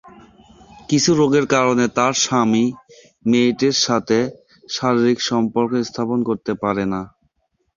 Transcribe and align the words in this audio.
কিছু 0.89 1.11
রোগের 1.13 1.45
কারণে 1.55 1.85
তার 1.97 2.13
স্বামী 2.23 2.65
মেয়েটির 3.25 3.75
সাথে 3.85 4.17
শারীরিক 4.69 5.19
সম্পর্ক 5.29 5.71
স্থাপন 5.89 6.19
করতে 6.29 6.51
পারে 6.63 6.83
না। 6.93 7.01